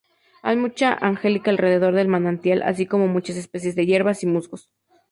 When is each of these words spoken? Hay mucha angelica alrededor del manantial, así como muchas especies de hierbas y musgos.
Hay 0.41 0.55
mucha 0.55 0.93
angelica 0.95 1.51
alrededor 1.51 1.93
del 1.93 2.07
manantial, 2.07 2.63
así 2.63 2.87
como 2.87 3.07
muchas 3.07 3.35
especies 3.37 3.75
de 3.75 3.85
hierbas 3.85 4.23
y 4.23 4.25
musgos. 4.25 4.67